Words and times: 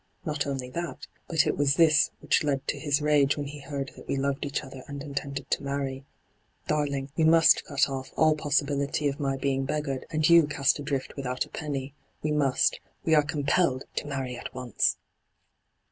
Not 0.25 0.47
only 0.47 0.67
that, 0.71 1.05
but 1.27 1.45
it 1.45 1.55
was 1.55 1.75
this 1.75 2.09
which 2.21 2.43
led 2.43 2.65
to 2.69 2.79
his 2.79 3.03
rage 3.03 3.37
when 3.37 3.45
he 3.45 3.59
heard 3.59 3.91
that 3.95 4.07
we 4.07 4.15
loved 4.17 4.43
each 4.47 4.63
other 4.63 4.83
and 4.87 4.99
intended 5.03 5.51
to 5.51 5.61
marry. 5.61 6.05
Darling, 6.65 7.11
we 7.15 7.23
must 7.23 7.63
cut 7.65 7.81
o£f 7.81 8.11
all 8.17 8.35
possibility 8.35 9.07
of 9.09 9.19
my 9.19 9.37
being 9.37 9.63
beggared, 9.63 10.07
and 10.09 10.27
you 10.27 10.47
cast 10.47 10.79
adrift 10.79 11.15
without 11.15 11.45
a 11.45 11.49
penny. 11.49 11.93
We 12.23 12.31
must— 12.31 12.79
we 13.05 13.13
are 13.13 13.21
compelled 13.21 13.83
to 13.97 14.07
marry 14.07 14.35
at 14.35 14.55
once 14.55 14.97